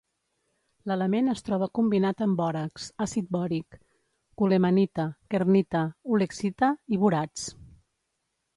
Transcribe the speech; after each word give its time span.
L'element 0.91 1.27
es 1.33 1.43
troba 1.49 1.67
combinat 1.79 2.23
amb 2.25 2.39
bòrax, 2.39 2.87
àcid 3.05 3.29
bòric, 3.37 3.77
colemanita, 4.43 5.05
kernita, 5.35 5.85
ulexita 6.17 6.71
i 6.97 7.03
borats. 7.05 7.49